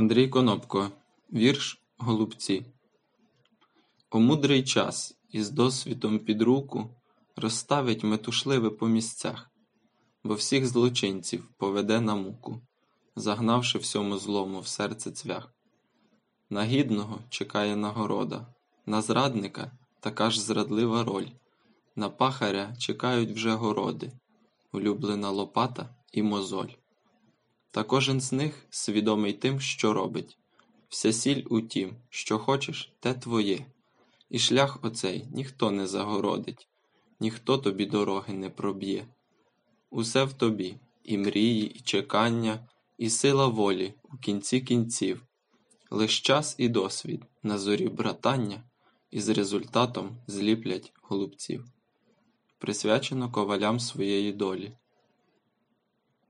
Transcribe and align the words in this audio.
Андрій 0.00 0.28
Конопко 0.28 0.90
Вірш 1.32 1.82
Голубці 1.98 2.66
О 4.10 4.20
мудрий 4.20 4.64
час 4.64 5.18
із 5.30 5.50
досвідом 5.50 6.18
під 6.18 6.42
руку 6.42 6.90
Розставить 7.36 8.04
метушливе 8.04 8.70
по 8.70 8.88
місцях, 8.88 9.50
Бо 10.24 10.34
всіх 10.34 10.66
злочинців 10.66 11.48
поведе 11.58 12.00
на 12.00 12.14
муку, 12.14 12.60
Загнавши 13.16 13.78
всьому 13.78 14.18
злому 14.18 14.60
в 14.60 14.66
серце 14.66 15.10
цвях. 15.10 15.54
На 16.50 16.64
гідного 16.64 17.18
чекає 17.28 17.76
нагорода, 17.76 18.46
на 18.86 19.02
зрадника 19.02 19.72
така 20.00 20.30
ж 20.30 20.40
зрадлива 20.40 21.04
роль, 21.04 21.28
на 21.96 22.10
пахаря 22.10 22.76
чекають 22.78 23.32
вже 23.32 23.50
городи, 23.54 24.12
улюблена 24.72 25.30
лопата 25.30 25.94
і 26.12 26.22
мозоль. 26.22 26.79
Та 27.70 27.82
кожен 27.82 28.20
з 28.20 28.32
них 28.32 28.66
свідомий 28.70 29.32
тим, 29.32 29.60
що 29.60 29.92
робить. 29.92 30.38
Вся 30.88 31.12
сіль 31.12 31.44
у 31.50 31.60
тім, 31.60 31.96
що 32.08 32.38
хочеш, 32.38 32.92
те 33.00 33.14
твоє, 33.14 33.66
і 34.30 34.38
шлях 34.38 34.84
оцей 34.84 35.26
ніхто 35.32 35.70
не 35.70 35.86
загородить, 35.86 36.68
ніхто 37.20 37.58
тобі 37.58 37.86
дороги 37.86 38.34
не 38.34 38.50
проб'є. 38.50 39.06
Усе 39.90 40.24
в 40.24 40.32
тобі 40.32 40.76
і 41.04 41.18
мрії, 41.18 41.66
і 41.66 41.80
чекання, 41.80 42.68
і 42.98 43.10
сила 43.10 43.46
волі 43.46 43.94
у 44.02 44.16
кінці 44.16 44.60
кінців, 44.60 45.26
лиш 45.90 46.20
час 46.20 46.54
і 46.58 46.68
досвід 46.68 47.22
на 47.42 47.58
зорі 47.58 47.88
братання 47.88 48.62
і 49.10 49.20
з 49.20 49.28
результатом 49.28 50.16
зліплять 50.26 50.92
голубців. 51.02 51.64
Присвячено 52.58 53.32
ковалям 53.32 53.80
своєї 53.80 54.32
долі. 54.32 54.72